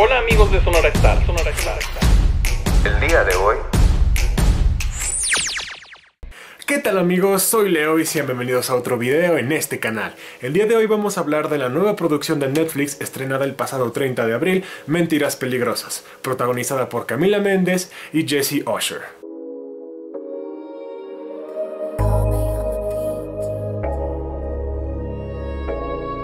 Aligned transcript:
Hola 0.00 0.18
amigos 0.18 0.52
de 0.52 0.62
Sonora 0.62 0.90
Star, 0.90 1.26
Sonora 1.26 1.50
Star. 1.50 1.80
El 2.84 3.00
día 3.00 3.24
de 3.24 3.34
hoy 3.34 3.56
¿Qué 6.68 6.78
tal 6.78 6.98
amigos? 6.98 7.42
Soy 7.42 7.68
Leo 7.68 7.98
y 7.98 8.06
sean 8.06 8.26
bienvenidos 8.26 8.70
a 8.70 8.76
otro 8.76 8.96
video 8.96 9.38
en 9.38 9.50
este 9.50 9.80
canal. 9.80 10.14
El 10.40 10.52
día 10.52 10.66
de 10.66 10.76
hoy 10.76 10.86
vamos 10.86 11.18
a 11.18 11.22
hablar 11.22 11.48
de 11.48 11.58
la 11.58 11.68
nueva 11.68 11.96
producción 11.96 12.38
de 12.38 12.46
Netflix 12.46 13.00
estrenada 13.00 13.44
el 13.44 13.56
pasado 13.56 13.90
30 13.90 14.24
de 14.24 14.34
abril, 14.34 14.64
Mentiras 14.86 15.34
Peligrosas, 15.34 16.04
protagonizada 16.22 16.88
por 16.88 17.06
Camila 17.06 17.40
Méndez 17.40 17.90
y 18.12 18.24
Jesse 18.24 18.62
Usher. 18.68 19.17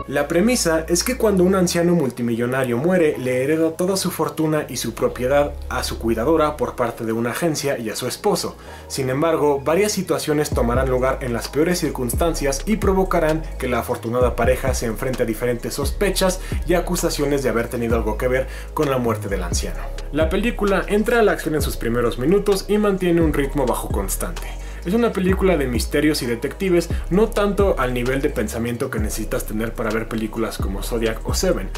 La 0.07 0.29
premisa 0.29 0.85
es 0.87 1.03
que 1.03 1.17
cuando 1.17 1.45
un 1.45 1.55
anciano 1.55 1.95
multimillonario 1.95 2.77
muere, 2.77 3.17
le 3.17 3.43
hereda 3.43 3.71
toda 3.71 3.97
su 3.97 4.11
fortuna 4.11 4.67
y 4.69 4.77
su 4.77 4.93
propiedad 4.93 5.55
a 5.71 5.83
su 5.83 5.99
cuidadora 5.99 6.59
por 6.59 6.77
parte 6.77 7.07
de 7.07 7.13
una 7.13 7.31
agencia 7.31 7.79
y 7.79 7.89
a 7.89 7.97
su 7.97 8.07
esposo. 8.07 8.55
Sin 8.87 9.09
embargo, 9.09 9.63
varias 9.65 9.93
situaciones 9.93 10.51
tomarán 10.51 10.91
lugar 10.91 11.21
en 11.23 11.33
las 11.33 11.49
peores 11.49 11.79
circunstancias 11.79 12.65
y 12.67 12.77
provocarán 12.77 13.43
que 13.59 13.67
la 13.67 13.79
afortunada 13.79 14.37
pareja 14.37 14.75
se 14.75 14.85
enfrente 14.85 15.23
a 15.23 15.27
diferentes 15.27 15.73
sospechas 15.73 16.39
y 16.67 16.75
acusaciones 16.75 17.43
de 17.43 17.49
haber 17.49 17.69
tenido 17.69 17.97
algo 17.97 18.19
que 18.19 18.29
ver 18.29 18.47
con 18.75 18.91
la 18.91 18.99
muerte 18.99 19.31
del 19.31 19.43
anciano. 19.43 19.81
La 20.13 20.29
película 20.29 20.85
entra 20.87 21.21
a 21.21 21.23
la 21.23 21.33
acción 21.33 21.55
en 21.55 21.63
sus 21.63 21.79
primeros 21.79 22.19
minutos 22.19 22.67
y 22.69 22.77
mantiene 22.77 23.23
un 23.23 23.33
ritmo 23.33 23.65
bajo 23.65 23.89
constante. 23.89 24.64
Es 24.85 24.93
una 24.93 25.13
película 25.13 25.57
de 25.57 25.67
misterios 25.67 26.23
y 26.23 26.27
detectives, 26.27 26.91
no 27.11 27.29
tanto 27.29 27.77
al 27.79 27.95
nivel 27.95 28.21
de 28.21 28.29
pensamiento 28.29 28.91
que 28.91 28.99
necesitas 28.99 29.47
tener 29.47 29.73
para 29.73 29.91
ver 29.91 30.09
películas 30.09 30.59
como 30.59 30.83
Zodiac 30.83 31.27
o 31.27 31.35
Seven. 31.35 31.71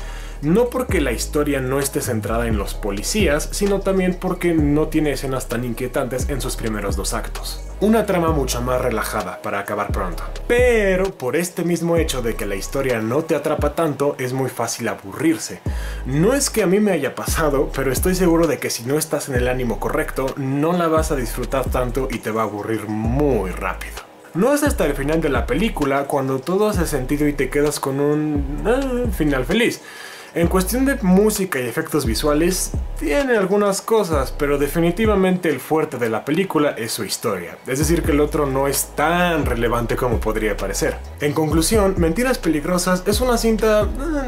No 0.43 0.71
porque 0.71 1.01
la 1.01 1.13
historia 1.13 1.61
no 1.61 1.79
esté 1.79 2.01
centrada 2.01 2.47
en 2.47 2.59
los 2.59 2.75
policías, 2.75 3.49
sino 3.53 3.81
también 3.81 4.15
porque 4.15 4.55
no 4.55 4.89
tiene 4.89 5.13
escenas 5.13 5.49
tan 5.49 5.65
inquietantes 5.65 6.29
en 6.29 6.41
sus 6.41 6.57
primeros 6.57 6.97
dos 6.97 7.15
actos. 7.15 7.63
Una 7.81 8.07
trama 8.07 8.31
mucho 8.31 8.63
más 8.63 8.81
relajada 8.81 9.43
para 9.43 9.59
acabar 9.59 9.93
pronto. 9.93 10.25
Pero 10.49 11.13
por 11.13 11.37
este 11.37 11.63
mismo 11.63 11.97
hecho 11.97 12.23
de 12.23 12.35
que 12.35 12.47
la 12.47 12.55
historia 12.55 13.01
no 13.01 13.23
te 13.23 13.35
atrapa 13.35 13.75
tanto, 13.75 14.17
es 14.19 14.33
muy 14.33 14.49
fácil 14.49 14.89
aburrirse. 14.89 15.61
No 16.07 16.33
es 16.33 16.49
que 16.49 16.63
a 16.63 16.67
mí 16.67 16.81
me 16.81 16.93
haya 16.93 17.15
pasado, 17.15 17.71
pero 17.75 17.93
estoy 17.93 18.15
seguro 18.15 18.47
de 18.47 18.59
que 18.59 18.71
si 18.71 18.85
no 18.85 18.97
estás 18.97 19.29
en 19.29 19.35
el 19.35 19.49
ánimo 19.49 19.79
correcto, 19.79 20.35
no 20.37 20.73
la 20.73 20.89
vas 20.89 21.11
a 21.11 21.17
disfrutar 21.17 21.69
tanto 21.69 22.09
y 22.11 22.19
te 22.19 22.31
va 22.31 22.43
a 22.43 22.45
aburrir 22.45 22.89
muy 22.89 23.51
rápido. 23.51 24.07
No 24.37 24.53
es 24.53 24.63
hasta 24.63 24.85
el 24.85 24.95
final 24.95 25.21
de 25.23 25.31
la 25.31 25.47
película 25.47 26.05
cuando 26.05 26.41
todo 26.41 26.69
hace 26.69 26.87
sentido 26.87 27.27
y 27.27 27.33
te 27.33 27.49
quedas 27.49 27.81
con 27.81 28.01
un 28.01 28.63
ah, 28.67 29.11
final 29.11 29.47
feliz. 29.47 29.81
En 30.37 30.49
cuestión 30.49 30.85
de 30.85 30.97
música 30.97 31.59
y 31.59 31.67
efectos 31.67 32.05
visuales, 32.05 32.71
tiene 32.99 33.37
algunas 33.37 33.83
cosas, 33.83 34.33
pero 34.37 34.59
definitivamente 34.59 35.51
el 35.51 35.61
fuerte 35.61 35.99
de 35.99 36.09
la 36.09 36.25
película 36.25 36.71
es 36.71 36.93
su 36.93 37.05
historia. 37.05 37.59
Es 37.67 37.79
decir, 37.79 38.03
que 38.03 38.13
el 38.13 38.21
otro 38.21 38.47
no 38.47 38.67
es 38.67 38.93
tan 38.95 39.45
relevante 39.45 39.97
como 39.97 40.19
podría 40.19 40.57
parecer. 40.57 40.97
En 41.21 41.33
conclusión, 41.33 41.95
Mentiras 41.99 42.39
Peligrosas 42.39 43.03
es 43.07 43.21
una 43.21 43.37
cinta 43.37 43.83
eh, 43.83 43.87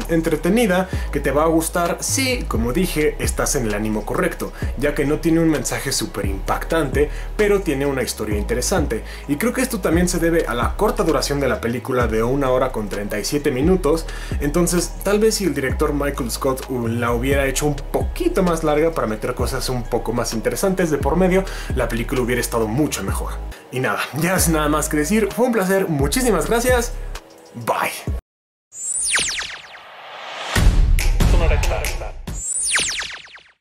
entretenida 0.09 0.87
que 1.11 1.19
te 1.19 1.31
va 1.31 1.43
a 1.43 1.47
gustar 1.47 1.97
si, 2.01 2.43
como 2.43 2.71
dije, 2.71 3.15
estás 3.19 3.55
en 3.55 3.65
el 3.65 3.73
ánimo 3.73 4.05
correcto, 4.05 4.53
ya 4.77 4.93
que 4.93 5.05
no 5.05 5.19
tiene 5.19 5.39
un 5.39 5.49
mensaje 5.49 5.91
súper 5.91 6.25
impactante, 6.25 7.09
pero 7.35 7.61
tiene 7.61 7.85
una 7.85 8.03
historia 8.03 8.37
interesante. 8.37 9.03
Y 9.27 9.37
creo 9.37 9.53
que 9.53 9.61
esto 9.61 9.79
también 9.79 10.07
se 10.07 10.19
debe 10.19 10.45
a 10.47 10.53
la 10.53 10.75
corta 10.75 11.03
duración 11.03 11.39
de 11.39 11.47
la 11.47 11.59
película 11.59 12.07
de 12.07 12.21
una 12.21 12.51
hora 12.51 12.71
con 12.71 12.87
37 12.87 13.51
minutos, 13.51 14.05
entonces 14.41 14.93
tal 15.03 15.19
vez 15.19 15.35
si 15.35 15.45
el 15.45 15.55
director 15.55 15.93
Michael 15.93 16.29
Scott 16.29 16.69
la 16.69 17.11
hubiera 17.11 17.47
hecho 17.47 17.65
un 17.65 17.75
poquito 17.75 18.43
larga 18.63 18.91
para 18.91 19.07
meter 19.07 19.33
cosas 19.35 19.69
un 19.69 19.83
poco 19.83 20.13
más 20.13 20.33
interesantes 20.33 20.91
de 20.91 20.97
por 20.97 21.15
medio, 21.15 21.43
la 21.75 21.87
película 21.87 22.21
hubiera 22.21 22.41
estado 22.41 22.67
mucho 22.67 23.03
mejor. 23.03 23.33
Y 23.71 23.79
nada, 23.79 23.99
ya 24.19 24.35
es 24.35 24.49
nada 24.49 24.69
más 24.69 24.89
que 24.89 24.97
decir, 24.97 25.29
fue 25.35 25.47
un 25.47 25.51
placer, 25.51 25.87
muchísimas 25.87 26.47
gracias, 26.47 26.93
bye. 27.55 28.19